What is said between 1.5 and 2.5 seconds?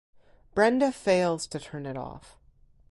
turn it off.